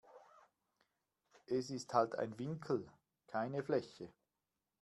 [1.45, 2.91] Es ist halt ein Winkel,
[3.27, 4.11] keine Fläche.